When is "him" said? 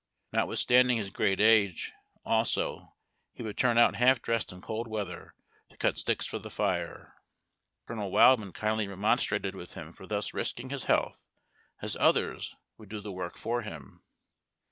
9.75-9.93, 13.61-14.01